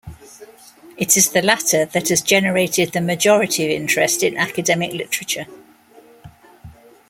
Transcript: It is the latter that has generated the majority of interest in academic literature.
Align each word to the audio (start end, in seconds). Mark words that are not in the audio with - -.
It 0.97 1.15
is 1.15 1.29
the 1.29 1.43
latter 1.43 1.85
that 1.85 2.09
has 2.09 2.23
generated 2.23 2.91
the 2.91 3.01
majority 3.01 3.65
of 3.65 3.69
interest 3.69 4.23
in 4.23 4.35
academic 4.35 4.93
literature. 4.93 5.45